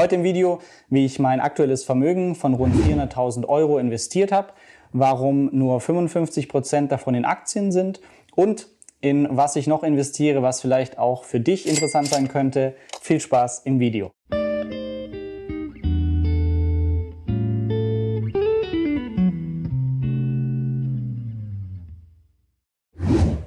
[0.00, 0.60] Heute im Video,
[0.90, 4.52] wie ich mein aktuelles Vermögen von rund 400.000 Euro investiert habe,
[4.92, 8.00] warum nur 55 Prozent davon in Aktien sind
[8.36, 8.68] und
[9.00, 12.76] in was ich noch investiere, was vielleicht auch für dich interessant sein könnte.
[13.00, 14.12] Viel Spaß im Video.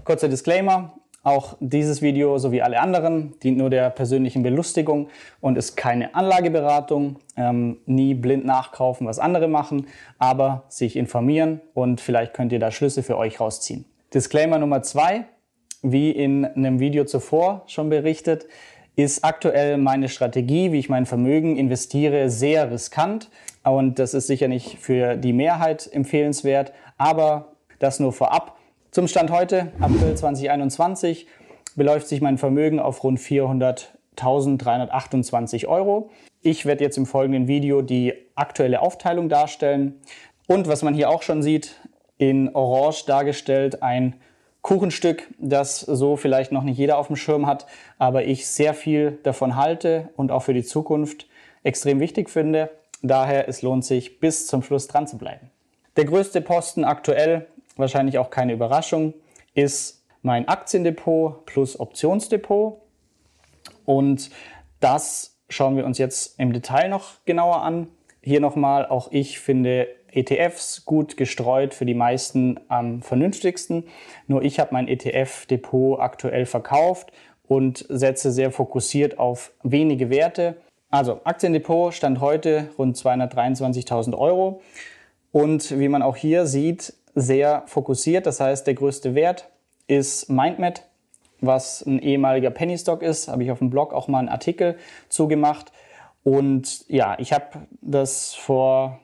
[0.03, 5.09] Kurzer Disclaimer, auch dieses Video sowie alle anderen dient nur der persönlichen Belustigung
[5.39, 7.17] und ist keine Anlageberatung.
[7.37, 9.87] Ähm, nie blind nachkaufen, was andere machen,
[10.17, 13.85] aber sich informieren und vielleicht könnt ihr da Schlüsse für euch rausziehen.
[14.13, 15.25] Disclaimer Nummer zwei,
[15.83, 18.47] wie in einem Video zuvor schon berichtet,
[18.95, 23.29] ist aktuell meine Strategie, wie ich mein Vermögen investiere, sehr riskant.
[23.63, 28.57] Und das ist sicher nicht für die Mehrheit empfehlenswert, aber das nur vorab.
[28.91, 31.25] Zum Stand heute, April 2021,
[31.77, 36.09] beläuft sich mein Vermögen auf rund 400.328 Euro.
[36.41, 40.01] Ich werde jetzt im folgenden Video die aktuelle Aufteilung darstellen.
[40.45, 41.79] Und was man hier auch schon sieht,
[42.17, 44.15] in Orange dargestellt ein
[44.61, 49.19] Kuchenstück, das so vielleicht noch nicht jeder auf dem Schirm hat, aber ich sehr viel
[49.23, 51.27] davon halte und auch für die Zukunft
[51.63, 52.69] extrem wichtig finde.
[53.01, 55.49] Daher es lohnt sich bis zum Schluss dran zu bleiben.
[55.95, 59.13] Der größte Posten aktuell wahrscheinlich auch keine Überraschung,
[59.53, 62.79] ist mein Aktiendepot plus Optionsdepot.
[63.85, 64.29] Und
[64.79, 67.87] das schauen wir uns jetzt im Detail noch genauer an.
[68.21, 73.85] Hier nochmal, auch ich finde ETFs gut gestreut für die meisten am vernünftigsten.
[74.27, 77.11] Nur ich habe mein ETF-Depot aktuell verkauft
[77.47, 80.57] und setze sehr fokussiert auf wenige Werte.
[80.89, 84.61] Also Aktiendepot stand heute rund 223.000 Euro.
[85.31, 88.25] Und wie man auch hier sieht, sehr fokussiert.
[88.25, 89.49] Das heißt, der größte Wert
[89.87, 90.83] ist MindMed,
[91.41, 93.27] was ein ehemaliger Penny Stock ist.
[93.27, 94.77] Habe ich auf dem Blog auch mal einen Artikel
[95.09, 95.71] zugemacht.
[96.23, 98.99] Und ja, ich habe das vor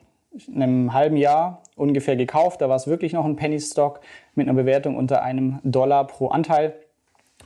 [0.54, 2.60] einem halben Jahr ungefähr gekauft.
[2.60, 4.00] Da war es wirklich noch ein Penny Stock
[4.34, 6.74] mit einer Bewertung unter einem Dollar pro Anteil.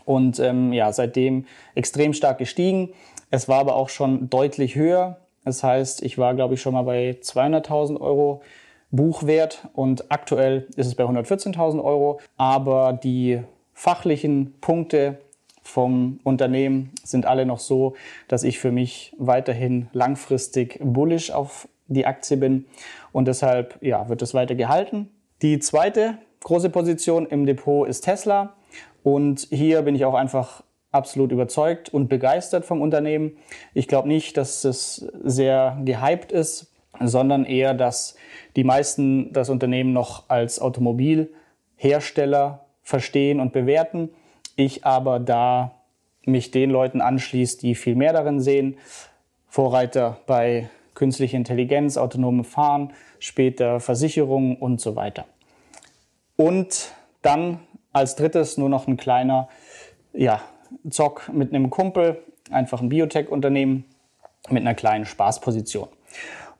[0.04, 2.90] Und ähm, ja, seitdem extrem stark gestiegen.
[3.30, 5.18] Es war aber auch schon deutlich höher.
[5.44, 8.42] Das heißt, ich war, glaube ich, schon mal bei 200.000 Euro
[8.92, 12.20] Buchwert und aktuell ist es bei 114.000 Euro.
[12.36, 13.40] Aber die
[13.72, 15.18] fachlichen Punkte
[15.62, 17.94] vom Unternehmen sind alle noch so,
[18.28, 22.66] dass ich für mich weiterhin langfristig bullish auf die Aktie bin
[23.12, 25.08] und deshalb ja, wird es weiter gehalten.
[25.40, 28.54] Die zweite große Position im Depot ist Tesla
[29.02, 33.36] und hier bin ich auch einfach absolut überzeugt und begeistert vom Unternehmen.
[33.72, 38.16] Ich glaube nicht, dass es sehr gehypt ist sondern eher, dass
[38.56, 44.10] die meisten das Unternehmen noch als Automobilhersteller verstehen und bewerten.
[44.56, 45.72] Ich aber da
[46.24, 48.76] mich den Leuten anschließt, die viel mehr darin sehen.
[49.48, 55.24] Vorreiter bei künstlicher Intelligenz, autonomem Fahren, später Versicherungen und so weiter.
[56.36, 56.92] Und
[57.22, 57.60] dann
[57.92, 59.48] als drittes nur noch ein kleiner
[60.12, 60.40] ja,
[60.88, 63.84] Zock mit einem Kumpel, einfach ein Biotech-Unternehmen
[64.48, 65.88] mit einer kleinen Spaßposition.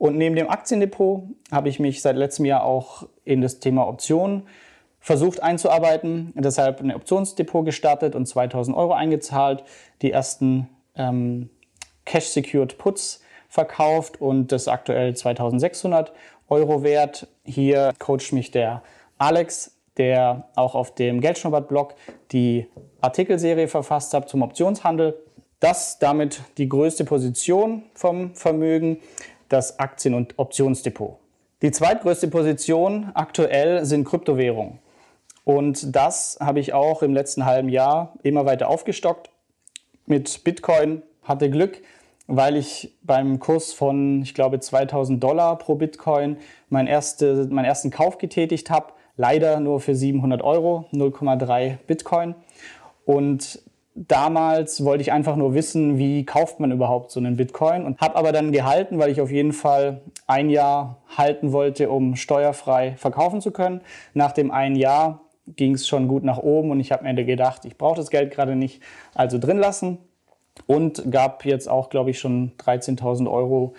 [0.03, 4.49] Und neben dem Aktiendepot habe ich mich seit letztem Jahr auch in das Thema Optionen
[4.99, 6.33] versucht einzuarbeiten.
[6.35, 9.63] Deshalb ein Optionsdepot gestartet und 2000 Euro eingezahlt.
[10.03, 11.51] Die ersten ähm,
[12.05, 16.13] Cash-Secured Puts verkauft und das aktuell 2600
[16.49, 17.29] Euro wert.
[17.45, 18.83] Hier coacht mich der
[19.19, 21.95] Alex, der auch auf dem Geldschnuppert-Blog
[22.33, 22.67] die
[23.01, 25.17] Artikelserie verfasst hat zum Optionshandel.
[25.61, 28.99] Das damit die größte Position vom Vermögen
[29.53, 31.19] das Aktien- und Optionsdepot.
[31.63, 34.79] Die zweitgrößte Position aktuell sind Kryptowährungen.
[35.45, 39.31] Und das habe ich auch im letzten halben Jahr immer weiter aufgestockt.
[40.07, 41.83] Mit Bitcoin hatte Glück,
[42.27, 46.37] weil ich beim Kurs von, ich glaube, 2000 Dollar pro Bitcoin
[46.69, 48.93] mein erste, meinen ersten Kauf getätigt habe.
[49.17, 52.35] Leider nur für 700 Euro, 0,3 Bitcoin.
[53.05, 53.61] Und
[53.95, 58.17] damals wollte ich einfach nur wissen, wie kauft man überhaupt so einen Bitcoin und habe
[58.17, 63.41] aber dann gehalten, weil ich auf jeden Fall ein Jahr halten wollte, um steuerfrei verkaufen
[63.41, 63.83] zu können.
[64.15, 67.65] Nach dem einen Jahr ging es schon gut nach oben und ich habe mir gedacht,
[67.65, 68.81] ich brauche das Geld gerade nicht,
[69.15, 69.99] also drin lassen
[70.67, 73.75] und gab jetzt auch, glaube ich, schon 13.000 Euro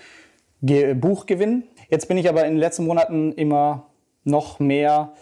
[0.62, 1.64] Buchgewinn.
[1.90, 3.88] Jetzt bin ich aber in den letzten Monaten immer
[4.24, 5.14] noch mehr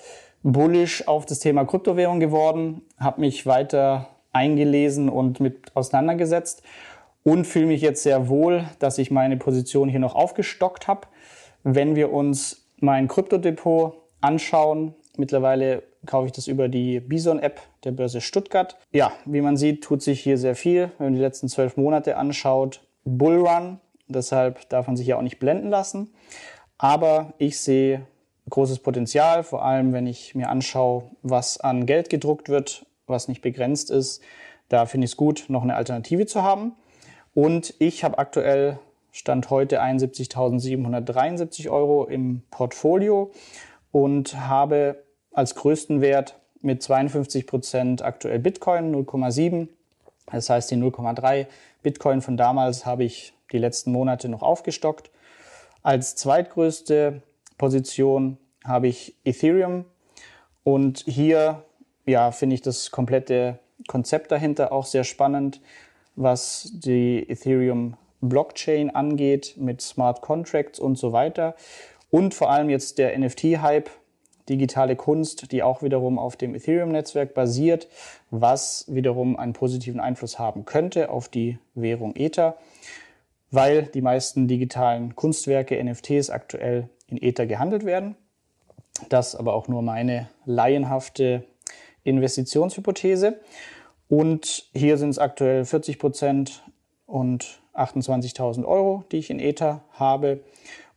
[0.44, 6.64] bullish auf das Thema Kryptowährung geworden, habe mich weiter eingelesen und mit auseinandergesetzt
[7.24, 11.08] und fühle mich jetzt sehr wohl, dass ich meine Position hier noch aufgestockt habe.
[11.64, 18.22] Wenn wir uns mein Kryptodepot anschauen, mittlerweile kaufe ich das über die Bison-App der Börse
[18.22, 18.78] Stuttgart.
[18.92, 20.92] Ja, wie man sieht, tut sich hier sehr viel.
[20.98, 23.80] Wenn man die letzten zwölf Monate anschaut, Bullrun,
[24.12, 26.14] Deshalb darf man sich ja auch nicht blenden lassen.
[26.78, 28.08] Aber ich sehe
[28.50, 33.42] großes Potenzial, vor allem wenn ich mir anschaue, was an Geld gedruckt wird, was nicht
[33.42, 34.24] begrenzt ist.
[34.70, 36.74] Da finde ich es gut, noch eine Alternative zu haben.
[37.34, 38.80] Und ich habe aktuell
[39.12, 43.32] Stand heute 71.773 Euro im Portfolio
[43.92, 45.04] und habe
[45.34, 49.68] als größten Wert mit 52 Prozent aktuell Bitcoin 0,7.
[50.32, 51.48] Das heißt, die 0,3
[51.84, 55.12] Bitcoin von damals habe ich die letzten Monate noch aufgestockt.
[55.84, 57.22] Als zweitgrößte
[57.58, 59.86] Position habe ich Ethereum
[60.64, 61.64] und hier
[62.06, 65.62] ja, finde ich das komplette Konzept dahinter auch sehr spannend,
[66.16, 71.56] was die Ethereum Blockchain angeht mit Smart Contracts und so weiter.
[72.10, 73.90] Und vor allem jetzt der NFT-Hype,
[74.50, 77.88] digitale Kunst, die auch wiederum auf dem Ethereum-Netzwerk basiert,
[78.30, 82.58] was wiederum einen positiven Einfluss haben könnte auf die Währung Ether,
[83.50, 88.16] weil die meisten digitalen Kunstwerke, NFTs aktuell in Ether gehandelt werden.
[89.10, 91.44] Das aber auch nur meine laienhafte
[92.04, 93.40] Investitionshypothese.
[94.08, 96.64] Und hier sind es aktuell 40 Prozent
[97.06, 100.42] und 28.000 Euro, die ich in Ether habe.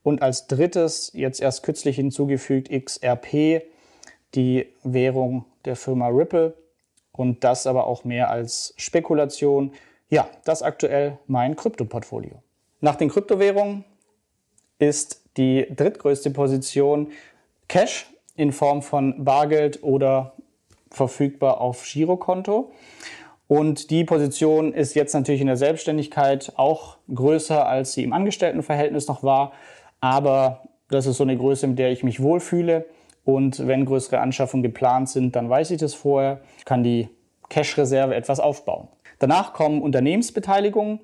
[0.03, 3.63] Und als drittes, jetzt erst kürzlich hinzugefügt, XRP,
[4.35, 6.55] die Währung der Firma Ripple.
[7.13, 9.73] Und das aber auch mehr als Spekulation.
[10.09, 12.43] Ja, das aktuell mein Kryptoportfolio.
[12.81, 13.85] Nach den Kryptowährungen
[14.79, 17.13] ist die drittgrößte Position
[17.69, 20.35] Cash in Form von Bargeld oder
[20.95, 22.73] verfügbar auf Girokonto.
[23.47, 29.07] Und die Position ist jetzt natürlich in der Selbstständigkeit auch größer, als sie im Angestelltenverhältnis
[29.07, 29.53] noch war.
[30.01, 32.87] Aber das ist so eine Größe, mit der ich mich wohlfühle.
[33.25, 37.09] Und wenn größere Anschaffungen geplant sind, dann weiß ich das vorher, kann die
[37.49, 38.89] Cash-Reserve etwas aufbauen.
[39.19, 41.01] Danach kommen Unternehmensbeteiligungen.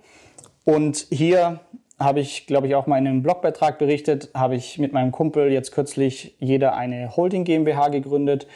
[0.65, 1.61] Und hier
[1.99, 5.53] habe ich, glaube ich, auch mal in einem Blogbeitrag berichtet, habe ich mit meinem Kumpel
[5.53, 8.47] jetzt kürzlich jeder eine Holding GmbH gegründet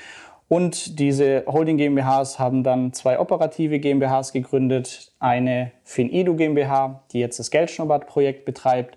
[0.54, 5.10] und diese Holding GmbHs haben dann zwei operative GmbHs gegründet.
[5.18, 8.96] Eine FinEdu GmbH, die jetzt das Geldschnuppert-Projekt betreibt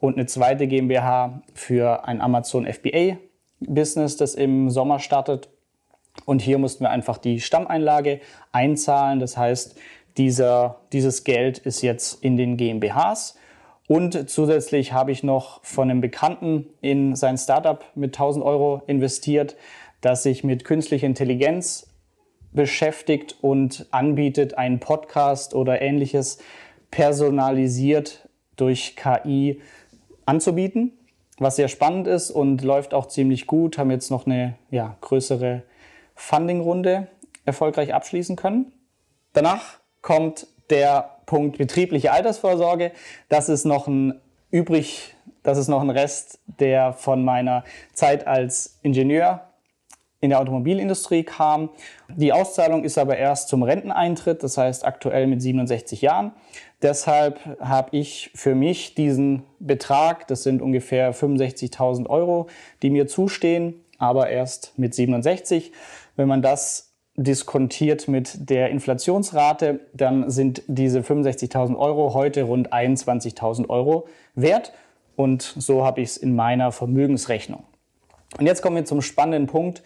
[0.00, 3.18] und eine zweite GmbH für ein Amazon FBA
[3.60, 5.48] Business, das im Sommer startet.
[6.24, 8.18] Und hier mussten wir einfach die Stammeinlage
[8.50, 9.20] einzahlen.
[9.20, 9.78] Das heißt,
[10.16, 13.36] dieser, dieses Geld ist jetzt in den GmbHs.
[13.86, 19.54] Und zusätzlich habe ich noch von einem Bekannten in sein Startup mit 1000 Euro investiert
[20.00, 21.88] das sich mit künstlicher Intelligenz
[22.52, 26.38] beschäftigt und anbietet, einen Podcast oder ähnliches
[26.90, 29.60] personalisiert durch KI
[30.24, 30.92] anzubieten,
[31.38, 33.78] was sehr spannend ist und läuft auch ziemlich gut.
[33.78, 35.62] Haben jetzt noch eine ja, größere
[36.14, 37.08] Funding-Runde
[37.44, 38.72] erfolgreich abschließen können.
[39.32, 42.92] Danach kommt der Punkt betriebliche Altersvorsorge.
[43.28, 44.20] Das ist noch ein
[44.50, 49.45] übrig, das ist noch ein Rest, der von meiner Zeit als Ingenieur
[50.26, 51.70] in der Automobilindustrie kam.
[52.08, 56.32] Die Auszahlung ist aber erst zum Renteneintritt, das heißt aktuell mit 67 Jahren.
[56.82, 62.48] Deshalb habe ich für mich diesen Betrag, das sind ungefähr 65.000 Euro,
[62.82, 65.72] die mir zustehen, aber erst mit 67.
[66.16, 73.70] Wenn man das diskontiert mit der Inflationsrate, dann sind diese 65.000 Euro heute rund 21.000
[73.70, 74.72] Euro wert.
[75.14, 77.62] Und so habe ich es in meiner Vermögensrechnung.
[78.38, 79.82] Und jetzt kommen wir zum spannenden Punkt,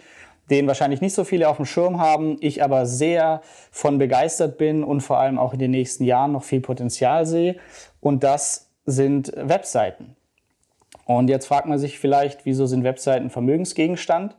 [0.50, 3.40] den wahrscheinlich nicht so viele auf dem Schirm haben, ich aber sehr
[3.70, 7.56] von begeistert bin und vor allem auch in den nächsten Jahren noch viel Potenzial sehe.
[8.00, 10.16] Und das sind Webseiten.
[11.04, 14.36] Und jetzt fragt man sich vielleicht, wieso sind Webseiten Vermögensgegenstand?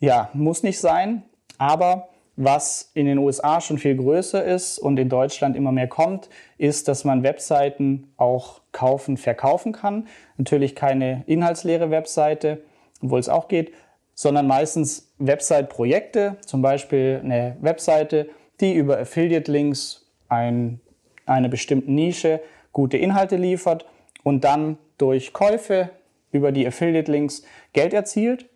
[0.00, 1.22] Ja, muss nicht sein,
[1.58, 6.28] aber was in den USA schon viel größer ist und in Deutschland immer mehr kommt,
[6.56, 10.08] ist, dass man Webseiten auch kaufen, verkaufen kann.
[10.38, 12.62] Natürlich keine inhaltsleere Webseite,
[13.02, 13.72] obwohl es auch geht,
[14.14, 18.28] sondern meistens Website-Projekte, zum Beispiel eine Webseite,
[18.60, 20.80] die über Affiliate-Links ein,
[21.26, 22.40] eine bestimmte Nische
[22.72, 23.86] gute Inhalte liefert
[24.22, 25.90] und dann durch Käufe
[26.30, 27.42] über die Affiliate-Links
[27.72, 28.46] Geld erzielt.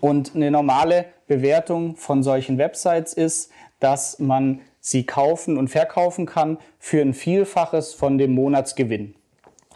[0.00, 3.50] Und eine normale Bewertung von solchen Websites ist,
[3.80, 9.14] dass man sie kaufen und verkaufen kann für ein Vielfaches von dem Monatsgewinn.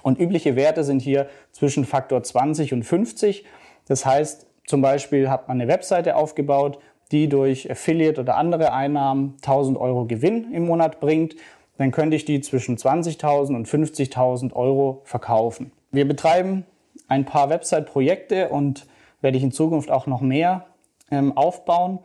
[0.02, 3.44] Und übliche Werte sind hier zwischen Faktor 20 und 50.
[3.86, 6.78] Das heißt, zum Beispiel hat man eine Webseite aufgebaut,
[7.10, 11.34] die durch Affiliate oder andere Einnahmen 1000 Euro Gewinn im Monat bringt.
[11.76, 15.72] Dann könnte ich die zwischen 20.000 und 50.000 Euro verkaufen.
[15.90, 16.64] Wir betreiben
[17.08, 18.86] ein paar Website-Projekte und
[19.20, 20.66] werde ich in Zukunft auch noch mehr
[21.10, 21.98] ähm, aufbauen,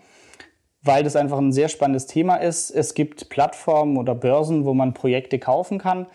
[0.81, 2.71] weil das einfach ein sehr spannendes Thema ist.
[2.71, 6.07] Es gibt Plattformen oder Börsen, wo man Projekte kaufen kann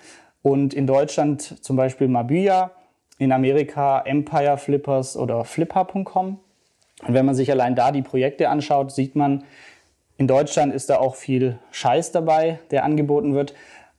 [0.43, 2.73] und in Deutschland zum Beispiel Mabüya,
[3.21, 6.39] in Amerika Empire Flippers oder Flipper.com.
[7.07, 9.45] Und wenn man sich allein da die Projekte anschaut, sieht man,
[10.17, 13.55] in Deutschland ist da auch viel Scheiß dabei, der angeboten wird.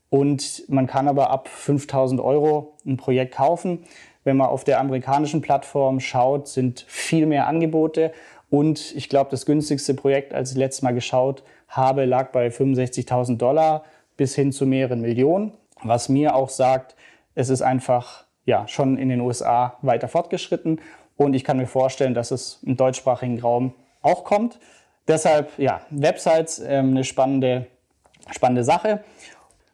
[0.10, 3.84] Und man kann aber ab 5000 Euro ein Projekt kaufen.
[4.24, 8.14] Wenn man auf der amerikanischen Plattform schaut, sind viel mehr Angebote.
[8.50, 13.38] Und ich glaube, das günstigste Projekt, als ich letztes Mal geschaut habe, lag bei 65.000
[13.38, 13.84] Dollar
[14.18, 15.54] bis hin zu mehreren Millionen.
[15.84, 16.96] Was mir auch sagt,
[17.36, 20.82] es ist einfach ja, schon in den USA weiter fortgeschritten.
[21.18, 24.60] Und ich kann mir vorstellen, dass es im deutschsprachigen Raum auch kommt.
[25.08, 27.68] Deshalb, ja, Websites ähm, eine spannende,
[28.32, 29.04] spannende Sache.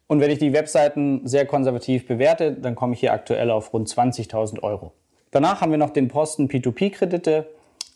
[0.08, 3.90] Und wenn ich die Webseiten sehr konservativ bewerte, dann komme ich hier aktuell auf rund
[3.90, 4.94] 20.000 Euro.
[5.32, 7.48] Danach haben wir noch den Posten P2P-Kredite.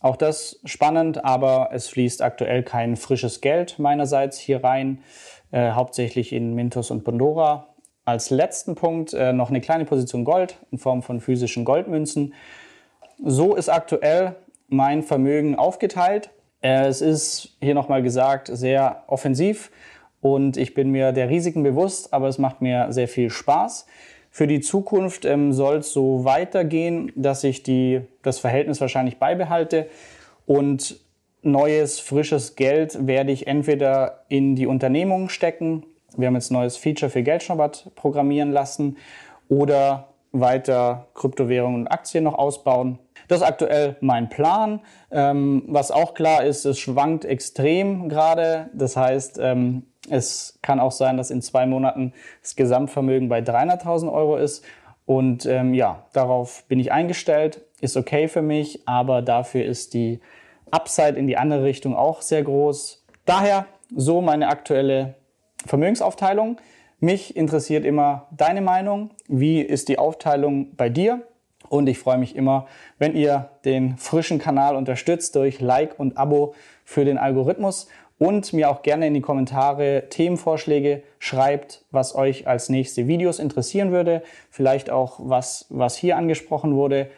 [0.01, 5.04] Auch das spannend, aber es fließt aktuell kein frisches Geld meinerseits hier rein,
[5.51, 7.68] äh, hauptsächlich in Mintos und Pandora.
[8.03, 12.34] Als letzten Punkt äh, noch eine kleine Position Gold in Form von physischen Goldmünzen.
[13.24, 14.36] So ist aktuell
[14.67, 16.31] mein Vermögen aufgeteilt.
[16.62, 19.72] Äh, es ist hier nochmal gesagt sehr offensiv
[20.22, 23.86] und ich bin mir der Risiken bewusst, aber es macht mir sehr viel Spaß.
[24.29, 29.88] Für die Zukunft ähm, soll es so weitergehen, dass ich die, das Verhältnis wahrscheinlich beibehalte
[30.46, 31.00] und
[31.43, 35.84] neues, frisches Geld werde ich entweder in die Unternehmung stecken.
[36.18, 38.98] Wir haben jetzt ein neues Feature für Geldschnappert programmieren lassen
[39.50, 43.00] oder weiter Kryptowährungen und Aktien noch ausbauen.
[43.27, 44.82] Das ist aktuell mein Plan.
[45.12, 48.70] Ähm, was auch klar ist, es schwankt extrem gerade.
[48.74, 54.12] Das heißt, ähm, es kann auch sein, dass in zwei Monaten das Gesamtvermögen bei 300.000
[54.12, 54.63] Euro ist.
[55.06, 60.22] Und ähm, ja, darauf bin ich eingestellt, ist okay für mich, aber dafür ist die
[60.70, 63.06] Upside in die andere Richtung auch sehr groß.
[63.25, 65.15] Daher so meine aktuelle
[65.65, 66.58] Vermögensaufteilung.
[67.00, 69.12] Mich interessiert immer deine Meinung.
[69.27, 71.24] Wie ist die Aufteilung bei dir?
[71.70, 72.68] Und ich freue mich immer,
[73.00, 76.53] wenn ihr den frischen Kanal unterstützt durch Like und Abo
[76.84, 77.88] für den Algorithmus
[78.20, 83.91] und mir auch gerne in die Kommentare Themenvorschläge schreibt, was euch als nächste Videos interessieren
[83.91, 87.10] würde, vielleicht auch was, was hier angesprochen wurde.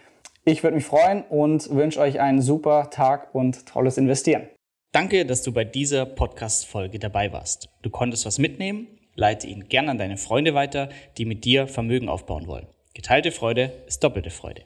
[0.45, 4.43] Ich würde mich freuen und wünsche euch einen super Tag und tolles Investieren.
[4.93, 7.67] Danke, dass du bei dieser Podcast-Folge dabei warst.
[7.81, 12.09] Du konntest was mitnehmen, leite ihn gerne an deine Freunde weiter, die mit dir Vermögen
[12.09, 12.67] aufbauen wollen.
[12.93, 14.65] Geteilte Freude ist doppelte Freude.